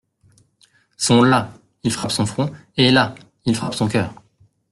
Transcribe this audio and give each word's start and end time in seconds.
Sont 0.97 1.21
là— 1.21 1.53
Il 1.83 1.91
frappe 1.91 2.11
son 2.11 2.25
front. 2.25 2.49
et 2.75 2.89
là— 2.89 3.13
Il 3.45 3.55
frappe 3.55 3.75
son 3.75 3.87
cœur. 3.87 4.15